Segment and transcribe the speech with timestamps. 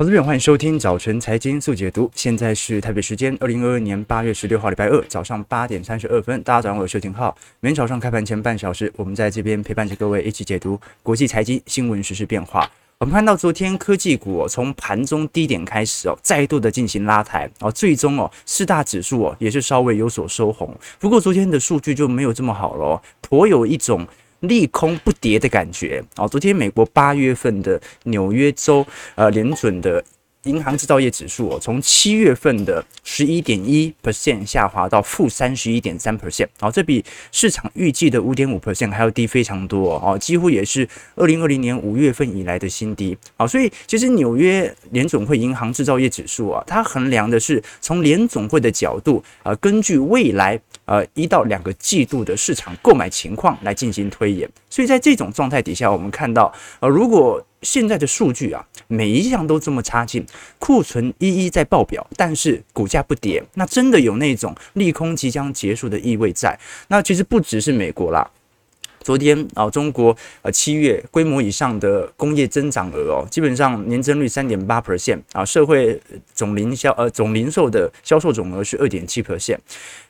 [0.00, 2.10] 投资朋友，欢迎收听早晨财经速解读。
[2.14, 6.42] 现在是台北时间二零二二年八月十六号礼拜二早上八点三十二分。
[6.42, 7.36] 大家早上好，我是邱廷浩。
[7.60, 12.66] 每天早上开盘前半小时，我们在这边陪伴着各位一起解读国际财经新闻、时事变化。
[13.00, 20.74] 我们看到昨天科技股，从盘中低点开始哦，再度的进行拉抬哦，最终哦，四大指数哦也是稍微有所收红。
[20.98, 24.08] 不过昨天的数据就没有这么好了，颇有一种。
[24.40, 26.26] 利空不跌的感觉啊！
[26.28, 30.02] 昨天美国八月份的纽约州呃联准的。
[30.44, 43.14] 银行制造业指数哦，从七月份的十一点一 percent 下滑到负三十一点三 percent，好，这比市场预计的五点五 percent 还要低非常多哦，几乎也是二零二零年五月份以来的新低。
[43.36, 50.58] 好，所以其实纽约联准会银行制造业指数啊，它衡量的是从联总会的角度啊，根据未来
[50.90, 54.50] 呃一到两个季度的市场购买情况来进行推演。
[54.68, 60.26] 所以在这种状态底下，我们看到呃，如果现在的数据啊，每一项都这么差劲，
[60.58, 66.58] 库存一一在爆表，但是股价不跌，那真的有那种利空即将结束的意味在。
[66.88, 68.28] 那其实不只是美国啦。
[69.02, 75.98] 昨天啊，中国呃七月规模以上的工业增长额哦，基本上年增率三点八 percent 啊，社会
[76.34, 79.56] 总零销呃总零售的销售总额是二点七 percent，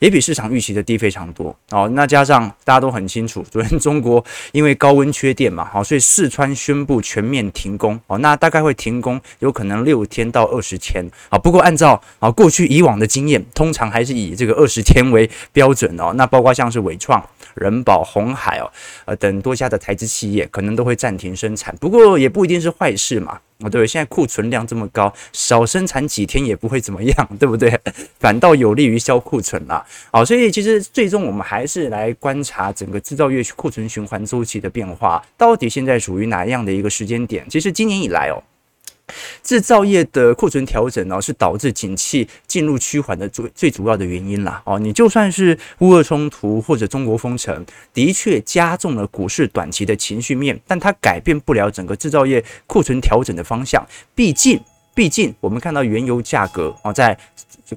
[0.00, 1.88] 也比市场预期的低非常多哦。
[1.94, 11.38] 那加上大家都很清楚，昨天中国因为高温缺电嘛，好，所以四川宣布全面停工哦，那大概会停工有可能六天到二十天啊。
[11.38, 16.12] 不过按照啊过去以往的经验，通常还是以这个二十天为标准哦。
[16.16, 17.24] 那包括像是纬创。
[17.54, 18.70] 人保、红海哦，
[19.04, 23.40] 呃等多家的台资企业可能都会暂停生产，不过也不一定是坏事嘛。
[23.60, 27.78] 啊，对，现在库存量这么高，少生产几天也不会怎么样， 对不对？
[28.18, 29.84] 反倒有利于消库存啦。
[30.10, 37.46] 好，所以其实最终我们还是来观察整个制造业库存循环周期的变化，到底现在属于哪样的一个时间点？
[37.50, 38.42] 其实今年以来哦。
[39.42, 44.62] 制造业的库存调整呢，是导致景气进入趋缓的最最主要的原因啦。
[44.64, 53.86] 哦，你就算是乌俄冲突或者中国封城，的确加重了股市短期的情绪面，但它改变不了整个制造业库存调整的方向。
[54.14, 54.60] 毕竟，
[54.94, 57.18] 毕竟我们看到原油价格啊，在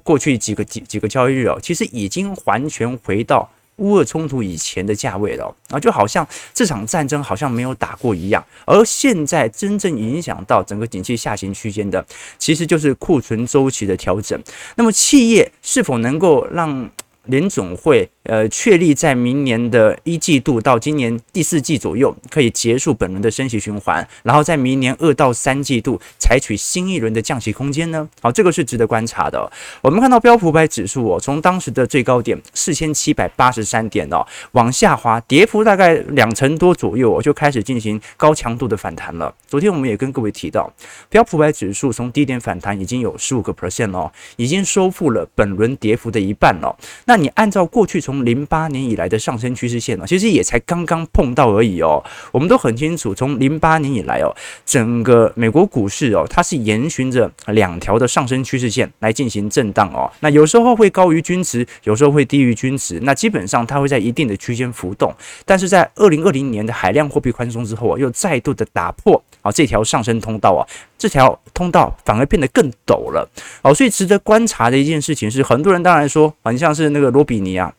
[0.02, 3.48] 过去几个几几个交易日哦，其实已经完全回到。
[3.76, 8.44] 乌俄冲突以前的价位了，啊，就好像这场战争好像没有打过一样。
[8.64, 12.04] 而现在真正影响到整个景气下行区间的，
[12.38, 14.40] 其实就是库存周期的调整。
[14.76, 16.88] 那么企业是否能够让
[17.24, 28.08] 联总会呃确立在明年的一季度到今年第四季左右可以结束本轮的升息循环，然后在明年二到三季度采取新一轮的降息空间呢？
[28.20, 29.50] 好，这个是值得观察的。
[29.80, 39.34] 我们看到标普五百指数哦，从当时的最高点四千七百八十三点哦往下滑，跌幅大概两成多左右，就开始进行高强度的反弹了。
[39.46, 40.72] 昨天我们也跟各位提到，
[41.08, 46.76] 标普五百指数从低点反弹已经有十五个 percent 哦，已经收复了本轮跌幅的一半了。
[47.04, 52.04] 那你按照过去从零八年以来的上升趋势线呢，其实也才刚刚碰到而已哦。
[52.32, 54.28] 我们都很清楚，从零八年以来哦，
[54.66, 60.12] 整个美国股市哦，它是沿循着两条的上升趋势线来进行震荡哦。
[60.20, 63.00] 那有时候会高于均值，有时候会低于均值。
[63.00, 65.10] 那基本上它会在一定的区间浮动。
[65.46, 70.60] 但是在二零二零年的海量货币宽松之后啊，又再度的打破啊这条上升通道啊，
[70.98, 73.26] 这条通道反而变得更陡了
[73.62, 73.72] 哦。
[73.72, 77.14] 所以值得观察的一件事情是，很多人当然说，很像是那个。
[77.14, 77.72] 罗比尼啊，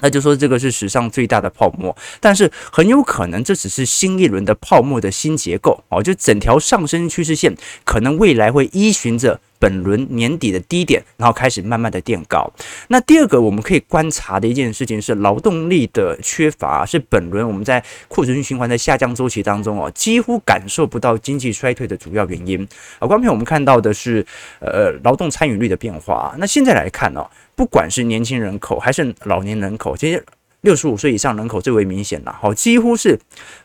[0.00, 9.40] 那就说这个是史上最大的泡沫，但是很有可能这只是新一轮的泡沫的新结构哦，就整条上升趋势线可能未来会依循着。
[9.58, 12.50] 本轮年底的低点，然后开始慢慢的垫高。
[12.88, 22.62] 那第二个我们可以观察的一件事情是，劳动力的缺乏是本轮我们在库存循环的下降周期当中哦，几乎感受不到经济衰退的主要原因。
[22.98, 24.24] 啊，观众朋友，我们看到的是
[24.60, 26.34] 呃劳动参与率的变化。
[26.38, 27.24] 那现在来看呢，
[27.54, 30.24] 不管是年轻人口还是老年人口，其实。
[30.66, 33.16] 六十五岁以上人口最为明显了，好，几乎是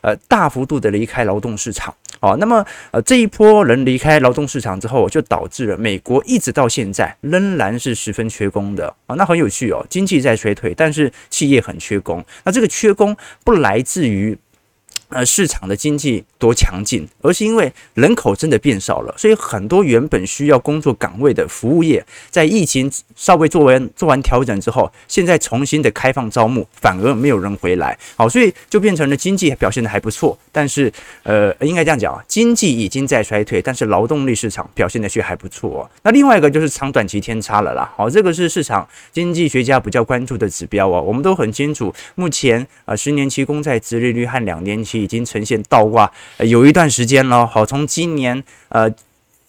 [0.02, 14.38] 呃大幅度的离开劳动市场，好，那么呃这一波人离开劳动市场之后，就导致了美国一直到现在仍然是十分缺工的，啊，那很有趣哦，经济在衰退，但是企业很缺工，那这个缺工不来自于。
[15.12, 27.98] 呃，市场的经济多强劲，而是因为人口真的变少了，所以很多原本需要工作岗位的服务业，在疫情稍微做完做完调整之后，现在重新的开放招募，反而没有人回来。
[28.16, 30.90] 好，所以就变成了经济表现的还不错，但是
[31.24, 35.90] 呃，应该这样讲，经济已经在衰退，但是劳动力市场表现的却还不错哦。
[36.02, 37.92] 那另外一个就是长短期天差了啦。
[37.96, 41.02] 好，这个是市场经济学家比较关注的指标哦。
[41.02, 45.01] 我们都很清楚，目前呃十年期公债殖利率和两年期。
[45.02, 47.46] 已经呈现倒挂，有一段时间了。
[47.46, 48.90] 好，从今年呃。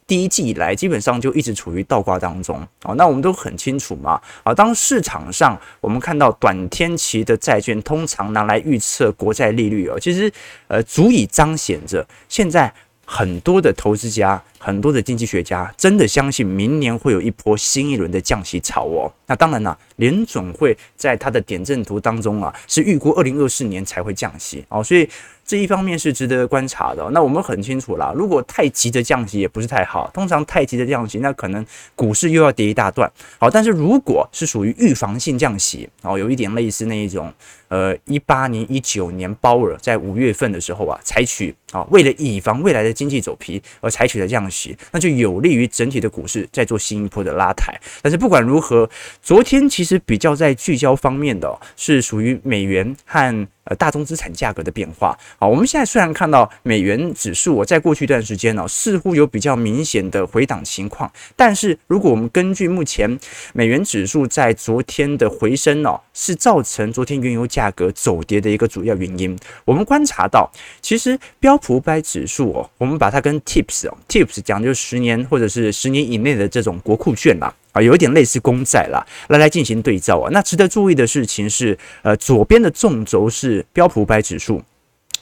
[0.05, 2.93] 第一季以来基本上就一直处于倒挂当中啊。
[2.97, 10.31] 那我们都很清楚嘛啊，当市场上我们看到短天期的债券通常拿来预测国债利率哦，其实
[10.67, 12.71] 呃足以彰显着现在
[13.05, 14.39] 很多的投资家。
[14.63, 19.11] 很多的经济学家真的相信明年会有一波新一轮的降息潮哦。
[19.27, 24.81] 那当然了，联准会在它的点阵图当中啊，是预估二零二四年才会降息哦。
[24.81, 25.05] 所以
[25.45, 27.09] 这一方面是值得观察的。
[27.11, 30.09] 那我们很清楚啦，如果太急的降息也不是太好。
[30.13, 33.11] 通常太急的降息，那可能股市又要跌一大段。
[33.39, 37.33] 好，但是如果是属于预防性降息哦，有一点类似那一种，
[37.67, 44.75] 呃，一八年、一九年鲍尔在五月份的时候啊，采取啊，为了以防未来的经济走皮而采取的降息。
[44.91, 47.73] 那就有利于整体的股市再做新一波的拉抬。
[48.01, 48.89] 但是不管如何，
[49.21, 55.17] 昨天其实比较在聚焦方面的是属于美元和呃大宗资产价格的变化。
[55.37, 63.19] 好，我们现在虽然看到美元指数哦，在过去一段时间呢，似乎有比较明显的回档情况，但是如果我们根据目前
[63.53, 69.37] 美元指数在昨天的回升哦，是造成昨天原油价格走跌的一个主要原因。
[69.65, 70.51] 我们观察到，
[70.81, 80.29] 其实标普五百指数哦，我们把它跟 TIPS 哦，TIPS 讲就是十年或者是十年以内的这种国库券啦，啊，啊有一点类似公债啦，来来进行对照啊。
[80.31, 84.61] 那值得注意的事情是，呃，左边的纵轴是标普五百指数。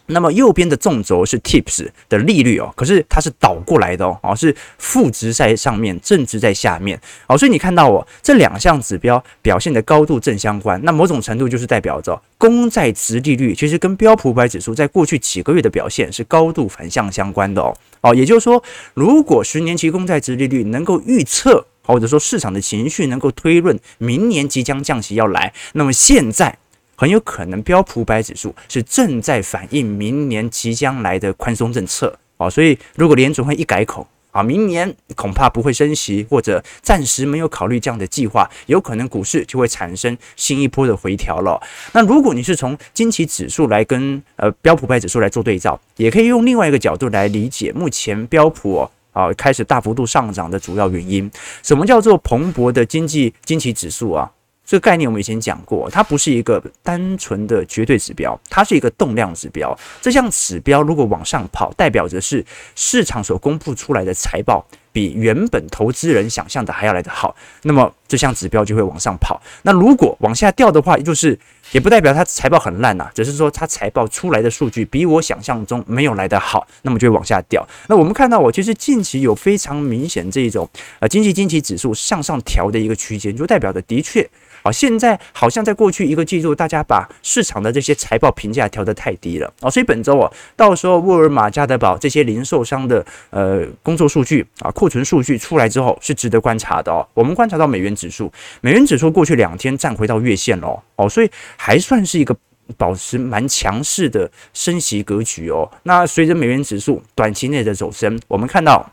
[0.08, 18.62] 那么右边的纵轴是 TIPS 的利率哦，可是它是倒过来的哦，哦是负值在上面，正值在下面，哦，所以你看到哦，这两项指标表现的高度正相关，那某种程度就是代表着公债值利率其实跟标普五百指数在过去几个月的表现是高度反向相关的哦，哦，也就是说，
[18.94, 26.58] 如果十年期公债值利率能够预测，或者说市场的情绪能够推论明年即将降息要来，那么现在。
[26.98, 41.60] 很有可能标普百指数是正在反映明年即将来的宽松政策啊，所以如果联准会一改口啊，明年恐怕不会升息，或者暂时没有考虑这样的计划，有可能股市就会产生新一波的回调了。
[41.94, 51.30] 那如果你是从经济指数来跟呃标普百指数来做对照，也可以用另外一个角度来理解目前标普啊开始大幅度上涨的主要原因。
[51.64, 54.32] 什么叫做蓬勃的经济经济指数啊？
[54.64, 59.78] 这个概念我们以前讲过，它不是一个单纯的绝对指标，它是一个动量指标。
[60.00, 69.42] 这项指标如果往上跑，代表着是市场所公布出来的财报比原本投资人想象的还要来得好，那么这项指标就会往上跑。
[69.64, 71.38] 那如果往下掉的话，就是
[71.72, 77.66] 也不代表它财报很烂呐，只是说它财报出来的数据比我想象中没有来得好，那么就会往下掉。
[77.88, 84.28] 那我们看到，我其实近期有非常明显这一种呃经济经济指数向上调的一个区间，就代表着的确。
[84.64, 97.08] 啊，现在好像在过去一个季度，大家把市场的这些财报评价调得太低了啊，所以本周啊，到时候沃尔玛、家得宝这些零售商的呃工作数据啊、库存数据出来之后，是值得观察的哦。
[97.14, 102.36] 我们观察到美元指数，美元指数过去两天站回到月线了哦，所以还算是一个
[102.78, 105.70] 保持蛮强势的升息格局哦。
[105.84, 108.92] 那随着美元指数短期内的走升，我们看到。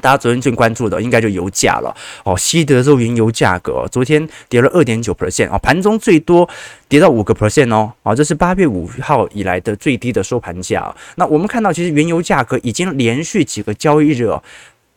[0.00, 6.46] 大家昨天最关注的应该就油价了哦，西德州原油价格昨天跌了二点九 percent 哦，盘中最多
[6.90, 10.94] 跌到五个 percent 哦，啊，这是八月五号以来的最低的收盘价。
[11.16, 14.28] 那我们看到，其实原油价格已经连续几个交易日。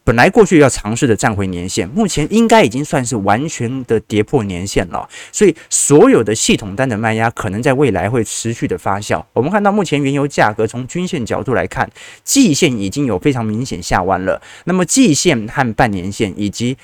[0.08, 9.22] 本来过去要尝试的站回年线，目前应该已经算是完全的跌破年线了，所以所有的系统单的卖压可能在未来会持续的发酵。
[9.34, 11.92] 我们看到目前原油价格从均线角度来看，
[12.24, 16.78] 季线已经有非常明显下弯了，那么季线和半年线以及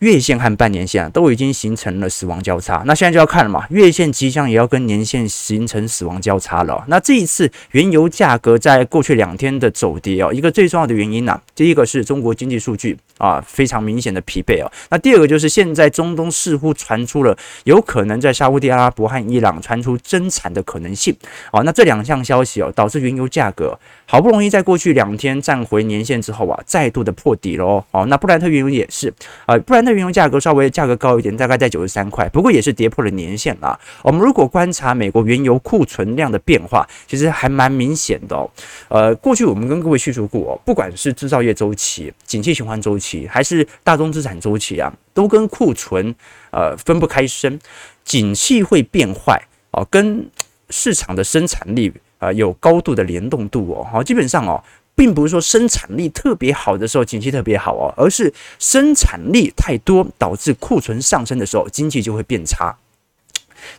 [0.00, 2.82] 月线和半年线啊，都已经形成了死亡交叉。
[2.84, 6.84] 那现在就要看了嘛，月线即将也要跟年线形成死亡交叉了。
[6.88, 14.70] 那这一次原油价格在过去两天的走跌哦，一个最重要的原因呢，第一个是中国经济数据啊非常明显的疲惫哦。
[14.90, 17.34] 那第二个就是现在中东似乎传出了
[17.64, 21.16] 有可能在沙乌地阿拉伯和伊朗传出增产的可能性
[21.52, 21.62] 哦。
[21.62, 27.84] 那这两项消息哦，导致原油价格好不容易在过去两天站回年线之后啊，再度的破底喽。
[27.90, 29.12] 哦，那布兰特原油也是
[29.46, 29.84] 啊，布兰。
[29.84, 33.78] 特原油价格稍微价格高一点，大概在九十三块，不过也是跌破了年线了。
[34.02, 38.50] 我们如果观察美国原油库存量的变化，其实还蛮明显的哦。
[38.88, 46.12] 呃，过去我们跟各位叙述过哦，不管是制造业周期、景气循环周期，还是大宗资产周期啊，都跟库存
[46.50, 47.58] 呃分不开身。
[48.04, 50.28] 景气会变坏哦，跟
[50.70, 51.92] 市场的生产力
[52.26, 53.86] 啊有高度的联动度哦。
[53.90, 54.62] 好，基本上哦。
[54.98, 62.74] 并不是说生产力特别好的时候景气特别好哦，而是生产力太多导致库存上升的时候经济就会变差。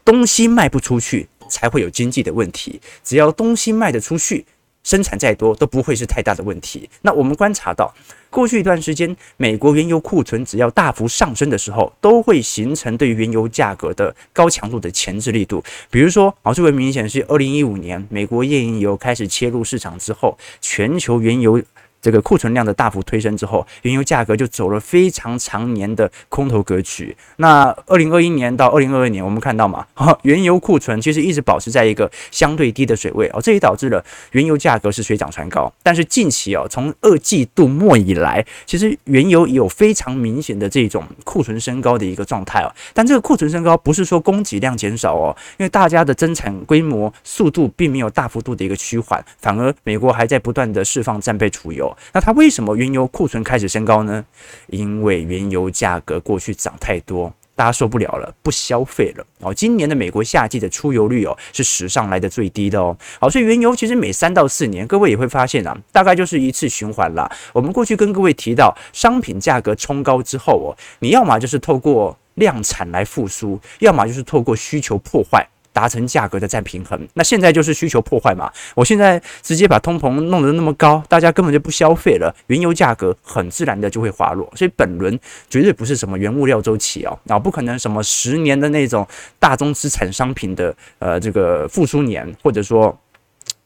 [0.05, 4.45] 东西卖不出去才会有经济的问题，只要东西卖得出去，
[4.87, 6.89] 生产再多都不会是太大的问题。
[7.01, 7.93] 那我们观察到，
[8.29, 15.61] 过去一段时间，美国原油库存只要大幅上升的时候，都会形成对原油价格的高强度的前置力度。
[15.91, 21.61] 比如说，啊，最为明显是二零一五年美国页岩油开始切入市场之后，全球原油。
[22.07, 27.13] 这个库存量的大幅推升之后，原油价格就走了非常长年的空头格局。
[27.35, 29.85] 那二零二一年到二零二二年，我们看到嘛，
[30.23, 35.69] 原油库存其实一直保持在一个相对低的水位哦，这也导致了原油价格是水涨船高。
[35.83, 42.73] 但是近期哦，从二季度末以来，其实原油有非常明显的这种库存升高的一个状态哦。
[42.93, 51.93] 但这个库存升高不是说供给量减少哦，因为大家的增产规模速度并没有大幅度的一个趋缓，反而美国还在不断的释放战备储油。
[52.13, 54.23] 那它为什么原油库存开始升高呢？
[54.67, 59.53] 因为原油价格过去涨太多，大家受不了了，不消费了哦。
[59.53, 62.95] 今年的美国夏季的出油率哦是史上来的最低的哦。
[63.19, 67.29] 好，所以原油其实每三到四年，各位也会发现啊，大概就是一次循环啦。
[67.53, 70.67] 我们过去跟各位提到，商品价格冲高之后哦，
[70.99, 75.47] 你要么就是透过量产来复苏，要么就是透过需求破坏。
[75.77, 78.51] 达成价格的再平衡，那现在就是需求破坏嘛。
[78.73, 84.51] 我现在直接把通膨弄得那么高，大家根本就不消费了，原油价格很自然的就会滑落。
[84.55, 85.19] 所以本轮
[85.51, 89.07] 绝对不是什么原物料周期哦，啊，不可能什么十年的那种
[89.37, 92.99] 大宗资产商品的呃这个复苏年，或者说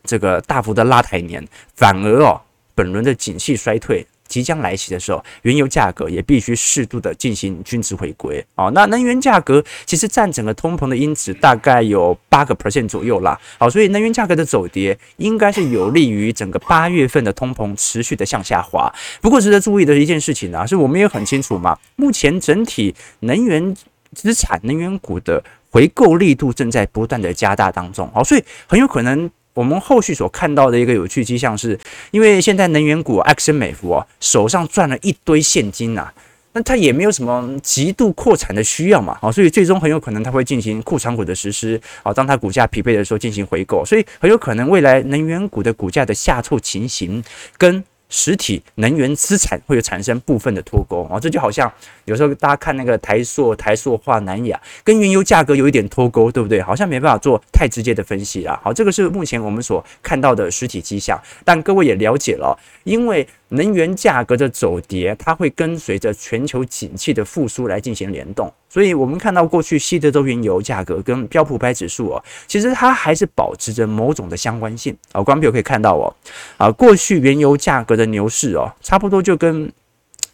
[0.04, 1.42] 这个大幅的拉抬年，
[1.78, 2.42] 反而哦，
[2.76, 4.06] 本轮的景气衰退。
[4.32, 8.70] 即将来袭的时候，原油价格也必须适度的进行均值回归啊。
[8.74, 13.38] 那能源价格其实占整个通膨的因子大概有八个 percent 左右啦。
[13.60, 18.90] 好，所以能源价格的走跌应该是有利于整个八月份的通膨持续的向下滑。
[19.22, 23.76] 不过值得注意的一件事情呢，是我们也很清楚嘛，目前整体能源
[24.16, 28.10] 资产、能源股的回购力度正在不断的加大当中。
[28.14, 29.30] 好，所以很有可能。
[29.54, 31.78] 我们后续所看到的一个有趣迹象是，
[32.12, 36.14] 因为现在能源股埃克森美孚啊手上赚了一堆现金呐、啊，
[36.54, 47.24] 那它也没有什么极度扩产的需要嘛，啊，所以最终很有可能它会进行库存股的实施啊，当它股价匹配的时候进行回购，所以很有可能未来能源股的股价的下挫情形
[47.58, 47.84] 跟。
[48.12, 51.72] 实体能源资产会有产生部分的脱钩啊，这就好像
[52.06, 56.62] 有时候大家看那个台塑、台塑化、南亚跟原油价格有一点脱钩，对不对？
[56.62, 58.60] 好像没办法做太直接的分析啦。
[58.62, 63.28] 好，这个是目前我们所看到的实体迹象，但各位也了解了，因为。
[63.52, 75.22] 能源价格的走跌，它会跟随着全球景气的复苏来进行联动，所以我们看到过去西德州原油价格跟标普百指数哦，其实它还是保持着某种的相关性啊。
[75.22, 76.14] 观众朋友可以看到哦，
[76.58, 79.72] 啊，过去原油价格的牛市哦，差不多就跟。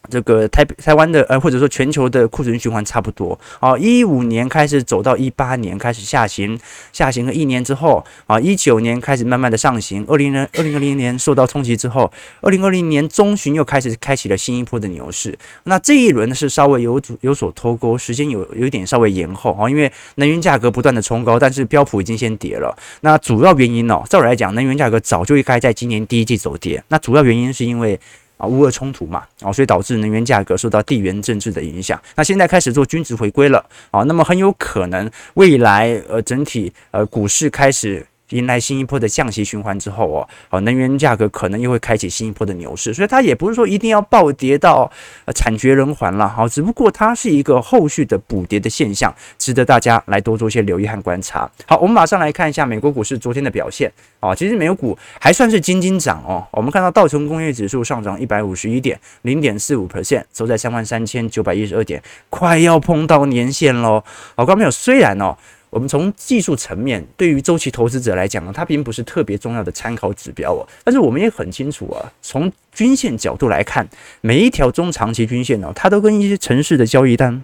[0.10, 6.60] 这个台台湾的呃，或者说全球的库存循环差不多啊，一五年开始走到一八年开始下行，
[6.92, 12.12] 下行了一年之后啊，一九年开始慢慢的上行，二零年二零二零年受到冲击之后，
[12.42, 15.38] 二零二零年中旬又开始开启了新一波的牛市。
[15.64, 22.76] 那这一轮呢是稍微有有所脱钩，时间有有点稍微延后啊，因为能源价格不断的冲高，但是标普已经先跌了。
[23.02, 26.84] 那主要原因呢，照理来讲，能源价格早就应该在今年第一季走跌。
[26.88, 28.00] 那主要原因是因为。
[28.38, 32.02] 啊，乌俄冲突嘛，啊，所以导致能源价格受到地缘政治的影响。
[32.16, 38.06] 那现在开始做均值回归了，啊，那么很有可能未来呃整体呃股市开始。
[38.32, 44.92] 迎来新一波的降息循环之后哦，哦，能源价格可能又会开启新一波的牛市，所以它也不是说一定要暴跌到
[45.34, 51.50] 惨绝人寰了，好，只不过它是一个后续的补跌的现象，值得大家来多做一些留意和观察。
[51.66, 64.04] 好，我们马上来看一下美国股市昨天的表现啊，其实美国股还算是惊惊涨哦，我们看到道琼工业指数上涨一百五十一点，零点四五 percent，收在三万三千九百一十二点，快要碰到年线喽。
[64.36, 65.38] 好，观众朋友，虽然哦。
[65.78, 70.68] 我们从技术层面，对于周期投资者来讲呢，它并不是特别重要的参考指标哦。
[70.84, 73.88] 但是我们也很清楚啊，从均线角度来看，
[74.22, 77.44] 每一条中长期均线呢，它都跟一些城市的交易单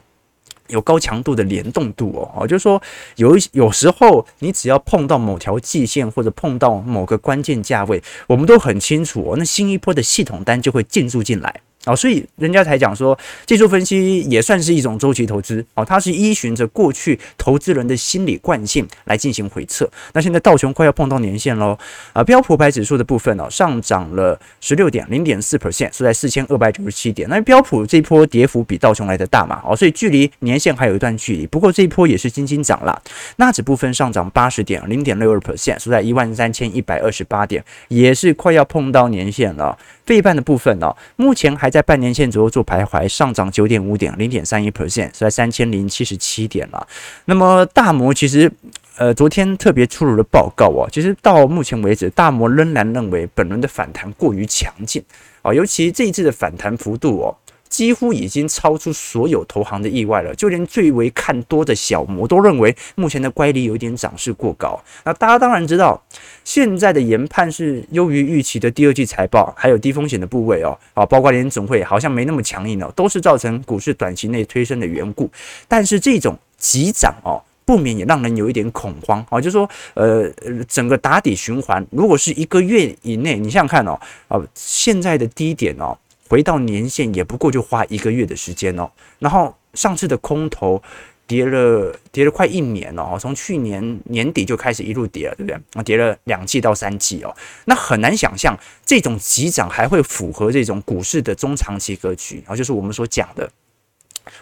[0.70, 2.32] 有高强度的联动度哦。
[2.36, 2.82] 哦，就是说
[3.18, 11.62] 有一有时候你只要碰到某条季线或者碰到某个关键价位，我们都很清楚哦，那新一波的系统单就会进驻进来。
[11.86, 19.90] 哦，所以人家才讲说，技术分析也算是一种周期投资哦，它是依循着过去投资人的心理惯性来进行回测。
[20.14, 21.78] 那现在道琼快要碰到年线喽，
[22.14, 27.28] 啊，标普百指数的部分哦，上涨了十六点零点四 percent，是在四千二百九十七点。
[27.28, 31.46] 那标普这一波跌幅比道琼来的大嘛，哦，所以距离年线还有一段距离。
[31.46, 33.02] 不过这一波也是轻轻涨了。
[33.36, 39.78] 纳指部分上涨八十点零点六二 percent，是在一万三千一百二十八点，也是快要碰到年线了。
[40.06, 46.88] 费半的部分呢、目前还在半年线左右做徘徊，上涨九点五点，零点三一 percent，是在三千零七十七点了。
[47.26, 48.52] 那么大摩其实
[48.98, 55.04] 呃，昨天特别出炉的报告哦，其实到目前为止，大摩仍然认为本轮的反弹过于强劲
[55.42, 57.36] 啊，尤其这一次的反弹幅度哦。
[57.74, 64.80] 几乎已经超出所有投行的意外了，就连最为看多的小摩都认为目前的乖离有点涨势过高。
[65.04, 66.00] 那大家当然知道，
[66.44, 75.28] 现在的研判是优于预期的第二季财报，还有低风险的部位哦，啊，包括连总会好像没那么强硬哦，都是造成股市短期内推升的缘故。
[75.68, 80.32] 但是这种急涨哦，不免也让人有一点恐慌啊，就是说，呃，
[80.68, 85.98] 整个打底循环，如果是一个月以内，你想想看哦，啊，现在的低点哦。
[86.34, 90.82] 回到年限也不过就花一个月的时间哦，然后上次的空头
[91.28, 95.56] 跌了跌了快一年了哦，从去年年底就开始一路跌了，对不对？
[95.74, 97.32] 啊，跌了两季到三季哦，
[97.66, 103.48] 那很难想象这种急涨还会符合这种股市的中长期格局，然后就是我们所讲的。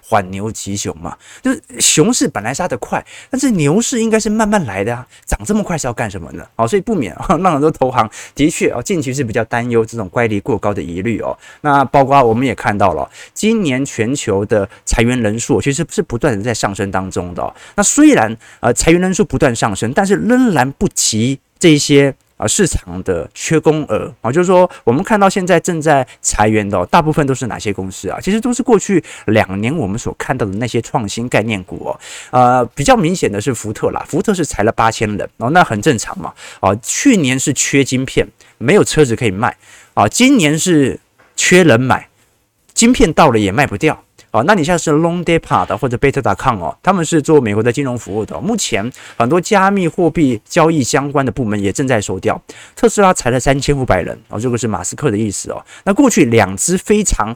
[0.01, 6.45] 缓牛急熊嘛，就是熊市本来杀得快，但是牛市应该是慢慢来的啊，涨这么快是要干什么呢？
[6.55, 11.37] 好，所以不免啊，让很多投行的确啊，近期是比较担忧这种乖离过高的疑虑哦。
[11.61, 17.53] 那包括我们也看到了，今年全球的裁员人数其实是不断的在上升当中的。
[17.75, 22.13] 那虽然呃裁员人数不断上升，但是仍然不及这些。
[22.41, 28.19] 啊，市场的缺工额啊，就是说，我们看到现在正在裁员的大部分都是哪些公司啊？
[28.19, 31.99] 其实都是过去两年我们所看到的那些创新概念股哦。
[32.31, 36.33] 呃，比较明显的是福特啦，福特是裁了八千人哦，那很正常嘛。
[36.59, 39.55] 啊，去年是缺晶片，没有车子可以卖
[39.93, 40.99] 啊，今年是
[41.35, 42.09] 缺人买，
[42.73, 44.03] 晶片到了也卖不掉。
[44.31, 48.39] 哦，那你像是 Long Depart 或者 Beta.com 哦，他们是做美国的金融服务的。
[48.39, 52.41] 目前很多加密货币交易相关的部门也正在收掉。
[52.75, 55.63] 特斯拉裁了三千五百人哦，这个是马斯克的意思哦。
[55.83, 57.35] 那过去两只非常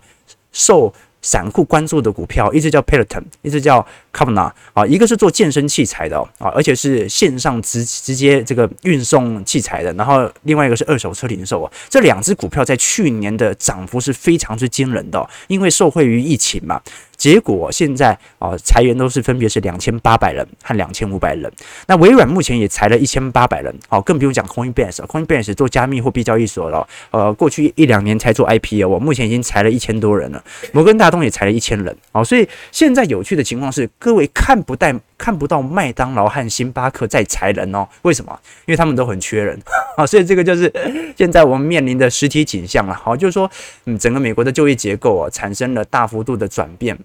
[0.52, 0.94] 受
[1.26, 16.80] 散户关注的股票，一只叫 Peloton，一只叫 Kavna 啊，一个是做健身器材的啊，而且是线上直直接这个运送器材的，然后另外一个是二手车零售啊，这两只股票在去年的涨幅是非常之惊人的，因为受惠于疫情嘛。
[17.16, 21.52] 结果现在啊，裁员都是分别是两千八百人和两千五百人。
[21.88, 30.44] 那微软目前也裁了一千八百人，好，更不用讲 Coinbase，Coinbase 做加密货币交易所了，呃，过去一两年才做 IPO，我目前已经裁了一千多人了。
[30.72, 38.38] 摩根大通也裁了一千人，哦，所以现在有趣的情况是，各位看不带看不到麦当劳和星巴克在裁人哦，为什么？
[38.66, 39.60] 因为他们都很缺人
[39.98, 40.72] 啊， 所以这个就是
[41.16, 42.94] 现在我们面临的实体景象了。
[42.94, 43.50] 好，就是说，
[43.86, 46.98] 嗯，整个美国的就业结构啊，产生了大幅度的转变。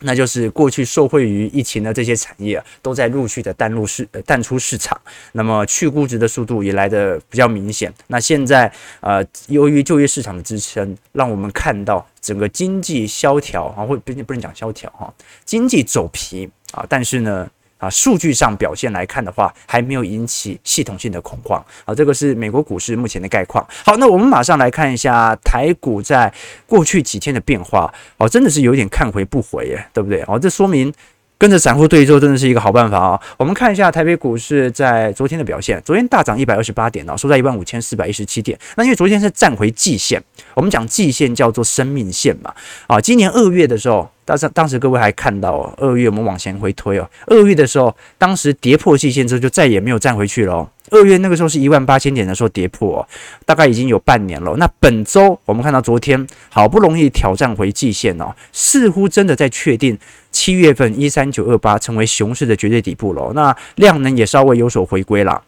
[0.00, 4.98] 那就是过去受惠于疫情的这些产业，都在陆续的淡入市淡出市场，
[5.32, 7.92] 那么去估值的速度也来的比较明显。
[8.06, 15.12] 那现在呃，由于就业市场的支撑，让我们看到整个经济萧条啊，或不不能讲萧条哈，
[15.44, 17.48] 经济走皮啊，但是呢。
[17.80, 21.60] 啊，数据上表现来看的话，还没有引起系统性的恐慌。
[21.84, 23.66] 啊，这个是美国股市目前的概况。
[23.84, 26.32] 好，那我们马上来看一下台股在
[26.66, 27.92] 过去几天的变化。
[28.18, 30.22] 哦，真的是有点看回不回耶，对不对？
[30.28, 30.92] 哦，这说明。
[31.40, 33.20] 跟着散户对一做真的是一个好办法啊！
[33.38, 38.58] 我们看一下台北股市在昨天的表现，昨天大涨一百二十八点哦，收在一万五千四百一十七点。
[38.76, 40.22] 那因为昨天是站回季线，
[40.52, 42.52] 我们讲季线叫做生命线嘛。
[42.86, 50.68] 啊，今年二月的时候，当时当时各位还看到二月我们往前回推哦，二月的时候，当时跌破季线之后就再也没有站回去了哦。
[50.90, 53.06] 二月那个时候是一万八千点的时候跌破，
[53.46, 54.54] 大概已经有半年了。
[54.58, 59.96] 那本周我们看到昨天好不容易挑战回季线哦，似乎真的在确定
[60.40, 63.30] 七月份一三九二八成为熊市的绝对底部了。
[63.34, 65.42] 那量能也稍微有所回归了。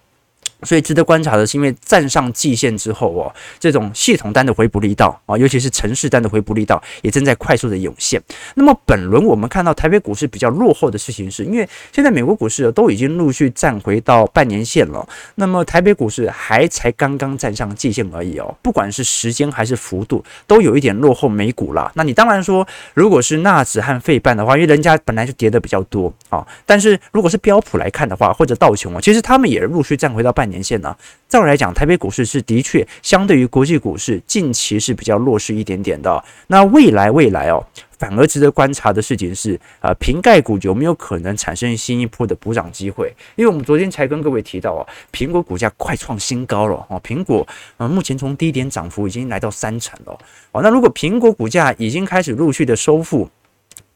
[0.62, 8.20] 所以值得观察的是，因为站上季线之后哦，这种系统单的回补力道啊，尤其是城市单的回补力道也正在快速的涌现。
[8.54, 21.90] 那么本轮我们看到台北股市比较落后的事情是，因为现在美国股市都已经陆续站回到半年线了，那么台北股市还才刚刚站上季线而已哦，不管是时间还是幅度，都有一点落后美股了。
[21.94, 30.62] 那你当然说，如果是纳指和费半的话，因为人家本来就跌得比较多啊，但是如果是标普来看的话，或者道琼啊，其实他们也陆续站回到半年年。
[30.62, 30.96] 限呢？
[31.28, 36.24] 照来讲，台北股市是的确相对于国际股市近期是比较弱势一点点的。
[36.46, 37.66] 那未来未来哦，
[37.98, 43.12] 反而值得观察的事情是，呃，瓶盖股有没有可能产生新一波的补涨机会？
[43.34, 47.44] 因为我们昨天才跟各位提到哦，苹果股价快创新高了哦，苹果
[47.78, 50.16] 呃目前从低点涨幅已经来到三成了
[50.52, 50.62] 哦。
[50.62, 53.28] 那如果苹果股价已经开始陆续的收复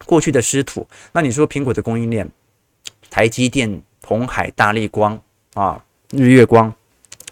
[0.04, 2.28] 过去的失土，那你说苹果的供应链，
[3.08, 5.20] 台积电、鸿海、大立光
[5.54, 5.80] 啊。
[6.10, 6.72] 日月光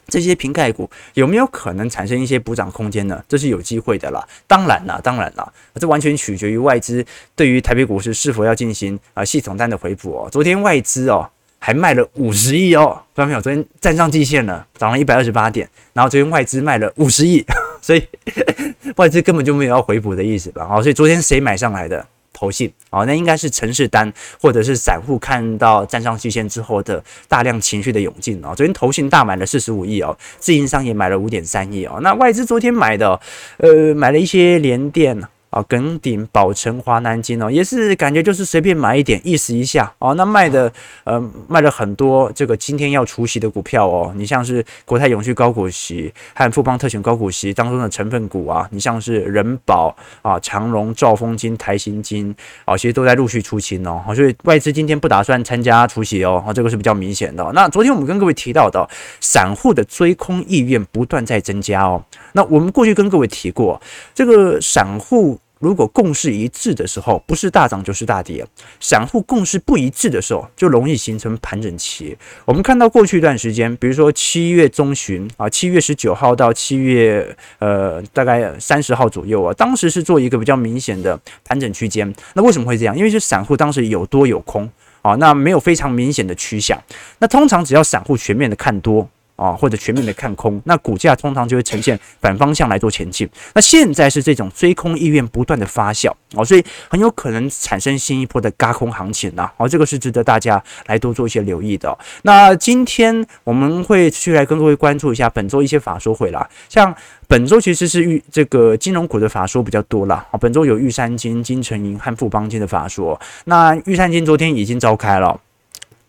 [0.08, 3.24] 这些苹概股有没有可能产生一些补涨空间呢？
[3.26, 4.26] 这是有机会的啦。
[4.46, 10.28] 当然啦，当然啦，这完全取决于外资对于台北股市是否要进行啊系统单的回补哦。
[10.30, 17.42] 昨天外资哦还卖了五十亿哦，观众朋友，昨天站上季线了，涨了一百二十八点，然后昨天外资卖了五十亿，
[17.80, 18.06] 所以
[18.96, 20.66] 外资根本就没有要回补的意思吧？
[20.68, 22.06] 好，所以昨天谁买上来的？
[22.44, 28.52] 投信，哦，那应该是城市单或者是散户看到站上季线之后的大量情绪的涌进哦。
[28.54, 31.98] 昨天投信大买了四十五亿哦，自营商也买了五点三亿哦。
[32.02, 33.18] 那外资昨天买的，
[33.56, 35.18] 呃，买了一些联电。
[35.54, 40.12] 啊，耿鼎、宝成、华南金哦，也是感觉就是随便买一点，意思一下哦。
[40.14, 40.72] 那卖的
[41.04, 44.12] 呃卖了很多这个今天要除息的股票哦。
[44.16, 54.02] 你像是国泰永续高股息和富邦特选高股息当中的成分股啊，你像是人保啊、长荣、兆丰金、台新金啊，其实都在陆续出清哦。
[54.12, 57.48] 所以外资今天不打算参加除息哦，这个是比较明显的。
[57.54, 58.84] 那昨天我们跟各位提到的，
[59.20, 62.02] 散户的追空意愿不断在增加哦。
[62.32, 63.80] 那我们过去跟各位提过，
[64.12, 65.38] 这个散户。
[65.64, 68.44] 如果共识一致的时候，不是大涨就是大跌；
[68.80, 72.14] 散户共识不一致的时候，就容易形成盘整期。
[72.44, 82.14] 我们看到过去一段时间，比如说七月中旬啊，七月十九号到七月呃大概三十号左右啊，当时是做一个比较明显的盘整区间。
[82.34, 82.94] 那为什么会这样？
[82.94, 86.78] 因为是散户当时有多有空啊，那没有非常明显的趋向。
[87.20, 89.08] 那通常只要散户全面的看多。
[89.36, 93.28] 啊，或者全面的看空，那股价通常就会呈现反方向来做前进。
[93.54, 99.50] 那现在是这种追空意愿不断的发酵哦，所以很有可能产生新一波的轧空行情呐。
[99.56, 101.96] 哦，这个是值得大家来多做一些留意的。
[102.22, 106.94] 那今天我们会继续来跟各位关注一下本周一些法说会啦，像
[107.26, 110.24] 本周其实是玉这个金融股的法说比较多啦。
[110.30, 113.20] 啊，本周有玉山金、金城银和富邦金的法说。
[113.46, 115.40] 那玉山金昨天已经召开了。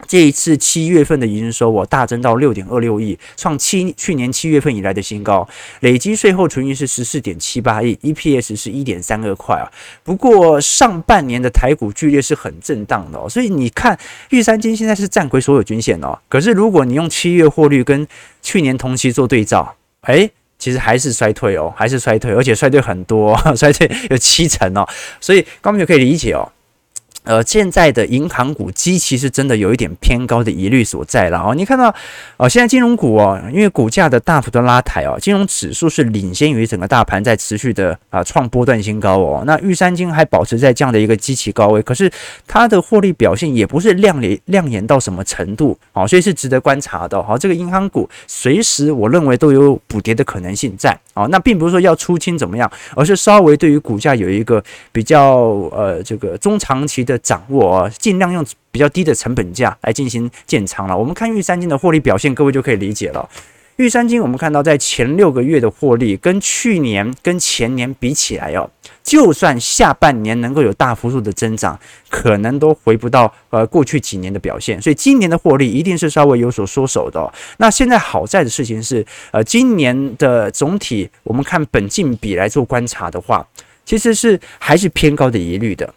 [0.08, 5.48] 这一次七月份的营收我，大增到六点二六亿，创七去年七月份以来的新高，
[5.80, 9.66] 累计税后纯益是十四点七八亿，EPS 是一点三二块啊。
[10.04, 13.98] 不过上半年的台股剧烈是很震荡的哦，所以你看
[14.30, 16.20] 玉山金现在是站回所有均线哦。
[16.28, 18.06] 可是如果你用七月获率跟
[18.42, 20.30] 去年同期做对照，诶，
[20.60, 24.88] 其实还是衰退哦，还是衰退，而且衰退很多， 衰退有七成哦。
[25.20, 26.52] 所以刚刚就可以理解哦。
[27.26, 31.56] 呃，现在的银行股基期是真的有一点偏高的疑虑所在了哦。
[31.56, 31.94] 你看到，
[32.38, 39.44] 哦，现在金融股哦，因为股价的大幅的拉抬哦，金融指数是领先于整个大盘在持续的啊创波段新高哦。
[39.48, 42.12] 那玉山金还保持在这样的一个基期高位，可是
[42.46, 47.22] 它的获利表现也不是亮眼亮眼到什么程度哦，所以是值得观察的。
[47.24, 51.28] 好，这个银行股随时我认为都有补跌的可能性在哦。
[51.32, 55.38] 那并不是说要出清怎么样，而是稍微对于股价有一个比较
[55.72, 57.15] 呃这个中长期的。
[57.20, 60.98] 掌握啊，尽量用比较低的成本价来进行建仓了。
[60.98, 63.30] 我们看玉山金的获利表现，各位就可以理解了。
[63.78, 68.70] 玉山金我们看到在前六个月的获利，跟去年跟前年比起来哦，
[69.04, 71.78] 就算下半年能够有大幅度的增长，
[72.10, 74.82] 可能都回不到呃过去几年的表现。
[74.82, 77.34] 所以今年的获利一定是稍微有所缩手的。
[77.58, 83.46] 那现在好在的事情是，呃，今年的总体我们看本净比来做观察的话，
[83.84, 85.94] 其实是还是偏高的疑虑的。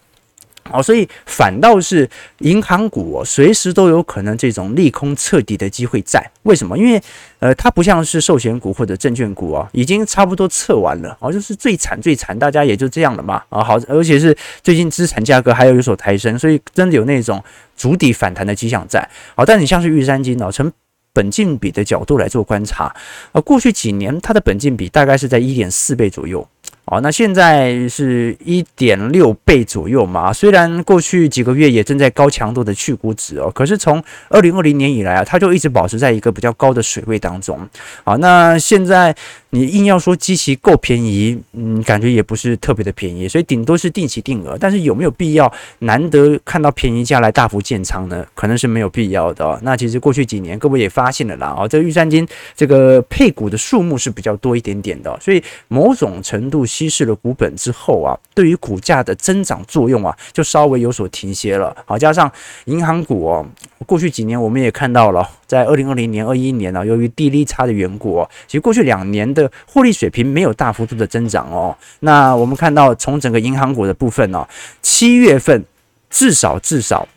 [0.72, 6.24] 哦，所以反倒是银行股哦，随时都有可能这种利空彻底的机会在。
[6.42, 6.76] 为什么？
[6.76, 7.00] 因为
[7.40, 13.42] 呃，它不像是寿险股或者证券股啊，已经差不多测完了哦，就是最惨最惨，大家也就这样了嘛。
[13.48, 17.42] 啊，好，而且是最近资产价格还有有所抬升，所以真的有那种
[17.76, 19.09] 筑底反弹的迹象在。
[19.35, 20.70] 好，但你像是玉山金哦，从
[21.12, 22.94] 本净比的角度来做观察，
[23.33, 26.46] 呃，过去几年它的本净比大概是在一点四倍左右。
[26.90, 30.33] 哦，那现在是一点六倍左右嘛。
[30.33, 37.61] 虽然过去几个月也正在高强度的去估值哦，可是从二零二零年以来啊，它就一直保持在一个比较高的水位当中。
[38.05, 39.14] 好，那现在
[39.51, 44.57] 你硬要说基期够便宜，嗯，感觉也不是特别的便宜，所以顶多是定期定额。
[44.59, 48.24] 但是有没有必要难得看到便宜价来大幅建仓呢？
[48.35, 49.59] 可能是没有必要的哦。
[49.62, 56.64] 那其实过去几年各位也发现了啦，哦，这个玉山金这个配股的数目是比较多一点点的，所以某种程度。
[56.78, 61.76] 稀释了股本之后啊，对于股价的增长作用啊，就稍微有所停歇了。
[61.84, 62.30] 好，加上
[62.66, 63.44] 银行股哦，
[63.84, 71.76] 过去几年我们也看到了，在二零二零年、二一年呢，由于地利差的缘故哦，其实过去两年的获利水平没有大幅度的增长哦。
[71.98, 74.46] 那我们看到从整个银行股的部分呢，
[74.80, 75.64] 七月份
[76.08, 77.08] 至少至少。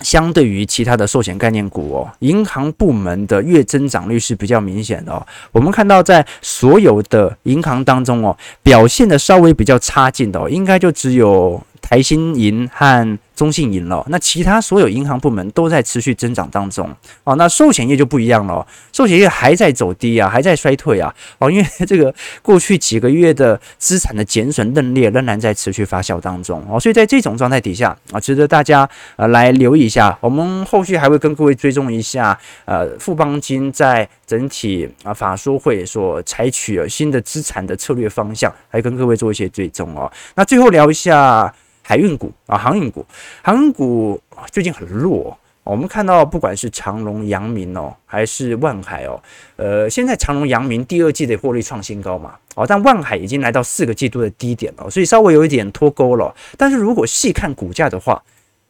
[0.00, 5.26] 相对于其他的寿险概念股哦，银行部门的月增长率是比较明显的哦。
[5.52, 17.34] 我们看到在所有的银行当中哦，表现的稍微比较差劲的哦，应该就只有台新银和中信银了，那其他所有银行部门都在持续增长当中哦。
[17.36, 30.16] 那寿险业就不一样了，寿险业还在走低啊，还在衰退啊哦，因为 这个过去几个月的资产的减损认列仍然在持续发酵当中哦，所以在这种状态底下啊，值得大家呃来留意一下。
[30.20, 40.12] 我们后续还会跟各位追踪一下呃富邦金在整体啊法说会所采取新的资产的策略方向，来跟各位做一些追踪哦。
[40.34, 41.50] 那最后聊一下。
[41.82, 43.04] 海运股啊，航运股，
[43.42, 45.36] 航运股最近很弱。
[45.62, 49.22] 我们看到，不管是长荣、阳明哦，还是万海哦，
[49.56, 56.34] 呃，现在长荣、阳明第二季的获利创新高嘛，哦，但万海已经来到四个季度的低点了，所以稍微有一点脱钩了。
[56.56, 58.20] 但是如果细看股价的话，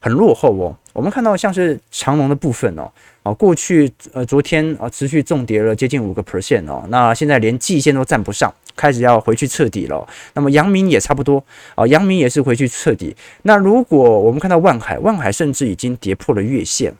[0.01, 0.77] 很落后哦。
[0.92, 2.90] 我们看到像是长荣的部分哦，
[3.23, 8.53] 啊，过去呃昨天啊持续重跌了接近五个 percent 哦，那现在连季线都站不上。
[8.76, 13.14] 开始要回去彻底了，那么阳明也差不多啊，阳明也是回去彻底。
[13.42, 16.94] 那如果我们看到万海，万海甚至已经跌破了月线，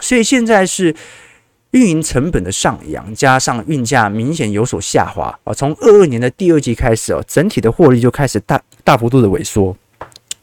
[0.00, 0.94] 所以现在是
[1.72, 5.52] 运营成本的上扬，加上运价明显有所下滑啊。
[5.52, 9.76] 从二二年的第二季开始哦，整体的获利就开始大大幅度的萎缩。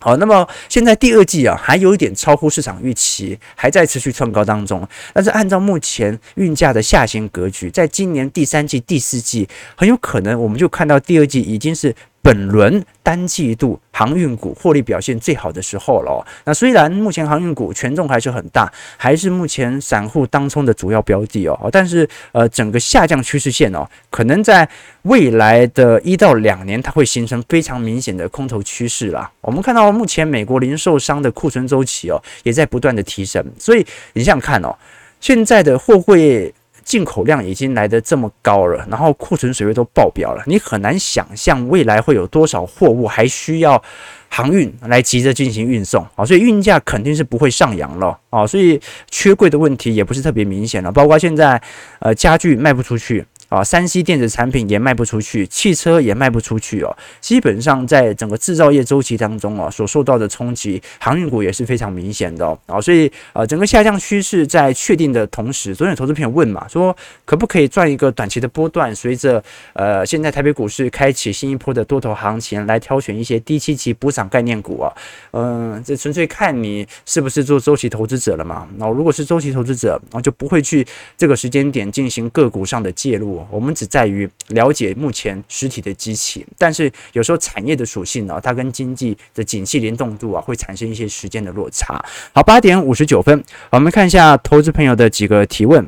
[0.06, 4.88] 好，那么现在第二季啊，还有一点超乎市场预期，还在持续创高当中。
[5.12, 11.96] 但是按照目前运价的下行格局，在今年第三季、第四季，很有可能我们就看到第二季已经是。
[12.26, 16.26] 本轮单季度航运股获利表现最好的时候了。
[16.44, 24.68] 那虽然目前航运股权重还是很大，还是目前散户当冲的主要标的哦，但是呃，整个下降趋势线哦，可能在
[25.04, 29.32] 未来的一到两年，它会形成非常明显的空头趋势啦。
[29.42, 34.76] 我们看到目前美国零售商的库存周期哦，也在不断的提升，所以你想想看哦，
[35.22, 36.52] 现在的货柜。
[36.86, 43.82] 进口量已经来的这么高了，然后库存水位都爆表了，你很难想象未来会有多少货物还需要
[44.30, 51.60] 航运来急着进行运送啊，所以运价肯定是不会上扬了啊，所以缺柜的问题也不是特别明显了，包括现在
[52.00, 53.26] 呃家具卖不出去。
[53.50, 56.96] 啊，三 C 电子产品也卖不出去，汽车也卖不出去哦。
[57.22, 62.58] 基本上在整个制造业周期当中哦，所受到的冲击，航运股也是非常明显的哦。
[62.66, 68.94] 啊，所以呃，整个下降趋势在确定的同时，昨天有投资朋友问嘛，说可不可以赚一个短期的波段？
[68.96, 74.92] 随着呃，现在台北股市开启新一波的多头行情，来挑选一些低期期补涨概念股啊。
[75.32, 78.68] 嗯、这纯粹看你是不是做周期投资者了嘛。
[78.78, 80.86] 那如果是周期投资者，那就不会去
[81.18, 83.35] 这个时间点进行个股上的介入。
[83.50, 92.04] 我们只在于了解目前实体的机器，但是有时候产业的属性呢，它跟经济的景气联动度啊，会产生一些时间的落差。
[92.34, 95.88] 好，八点五十九分，我们看一下投资朋友的几个提问，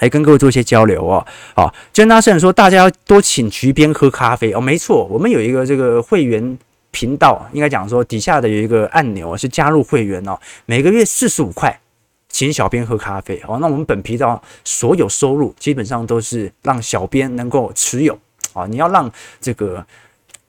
[0.00, 1.26] 来跟各位做一些交流哦。
[1.54, 6.58] 好，珍大圣说大家要多请局边喝咖啡哦，没错，我们有一个这个会员
[6.90, 11.80] 频道，应该讲说底下的有一个按钮是加入会员哦，每个月四十五块。
[12.28, 18.18] 请小编喝咖啡哦，那我们本频道所有收入基本上都是让小编能够持有
[18.52, 18.66] 啊。
[18.66, 19.10] 你要让
[19.40, 19.84] 这个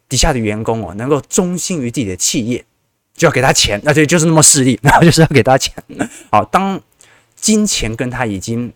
[0.07, 2.63] 底下的员工哦能够忠心于自己的企业，
[3.15, 5.73] 就要给他钱，那就就是那么势利， 然后就是要给他钱。
[6.29, 6.79] 好， 当
[7.35, 8.71] 金钱跟他已经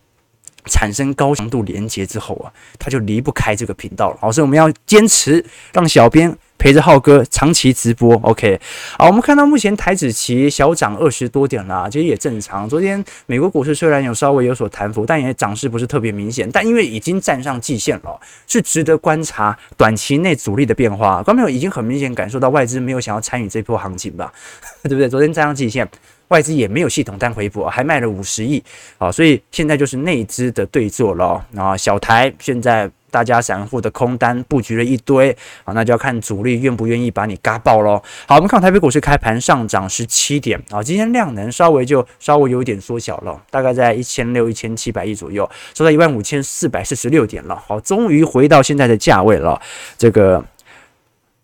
[0.65, 4.17] 产生高强度连接之后啊，他就离不开这个频道了。
[4.21, 6.37] 好，所以我们要坚持让小编。
[6.57, 8.57] 陪着浩哥长期直播，OK，
[8.97, 12.69] 好，我们看到目前台指期小涨二十多点啦，其实也正常。
[12.69, 16.49] 昨天美国股市虽然有稍微有所弹幅，但也涨势不是特别明显。
[16.53, 21.21] 但因为已经站上季线了，是值得观察短期内主力的变化。
[21.21, 24.31] 观众朋友已经很明显感受到外资没有想要参与这波行情吧，
[24.83, 25.09] 对不对？
[25.09, 25.85] 昨天站上季线，
[26.29, 28.63] 外资也没有系统单回补，还卖了五十亿，
[28.97, 31.45] 好，所以现在就是内资的对坐了。
[31.57, 32.89] 啊，小台现在。
[33.13, 35.29] 大家散户的空单布局了一堆
[35.65, 38.01] 啊，那就要看主力愿不愿意把你嘎爆喽。
[38.25, 47.55] 好，我们看台北股市开盘上涨十七点啊，今天量能稍微就稍微有一点缩小了，大概在一千六、一千七百亿左右，收在一万五千四百四十六点了。
[47.67, 49.61] 好，终于回到现在的价位了。
[49.95, 50.43] 这个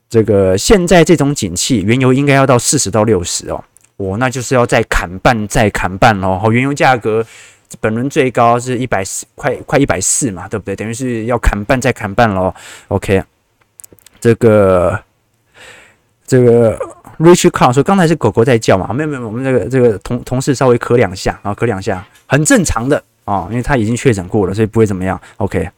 [0.09, 3.63] 这个现在这种景气，原油应该要到四十到六十哦，
[3.97, 6.39] 我那就是要再砍半再砍半喽。
[6.39, 7.23] 好，原油价格。
[7.79, 10.75] 本轮最高是一百四，快快一百四嘛，对不对？
[10.75, 12.53] 等于是要砍半再砍半喽。
[12.87, 13.23] OK，
[14.19, 14.99] 这个
[16.25, 16.77] 这个
[17.19, 18.91] Rich Car 说刚才是狗狗在叫嘛？
[18.93, 25.19] 没有没有，我们这个这个同同事稍微咳两下啊，咳两下，很正常的啊、因为他已经确诊过了，所以不会怎么样。
[25.37, 25.69] OK。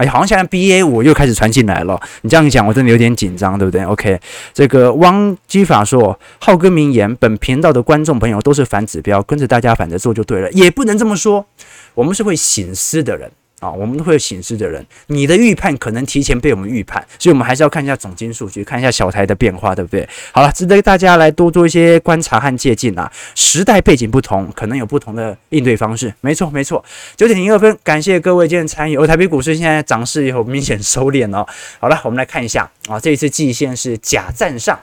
[0.00, 2.00] 哎，好像现在 BA 五又开始传进来了。
[2.22, 4.18] 你这样讲，我真的有点紧张，对不对？OK，
[4.54, 10.50] 这个汪基法说，浩哥名言，本频道的观众朋友都是反指标，跟着大家反着做就对了。
[10.52, 11.44] 也不能这么说，
[11.92, 14.84] 我们是会醒思的人啊，我们都会有醒狮的人。
[15.06, 20.08] 你的预判可能提前被我们预判，所以我们还是要看一下总金数据，看一下小台的变化，对不对？
[20.32, 23.10] 好了，值得大家来多做一些观察和借鉴啊。
[23.34, 26.12] 时代背景不同，可能有不同的应对方式。
[26.20, 26.84] 没错，没错。
[27.16, 28.96] 九点零二分，感谢各位今天参与。
[28.96, 31.46] 而台北股市现在涨势有明显收敛哦。
[31.78, 34.78] 好了，我们来看一下啊，这一次季线是假站上。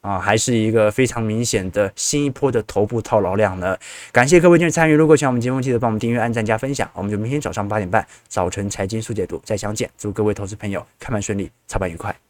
[0.00, 3.76] 啊，还是一个非常明显的新一波的头部套牢量呢。
[4.12, 6.88] 感谢各位今日参与，如果喜欢我们节目，记得帮我们订阅、按赞、加分享。
[6.94, 9.90] 我们就明天早上八点半早晨财经速解读再相见。
[9.98, 12.27] 祝各位投资朋友开盘顺利，操盘愉快。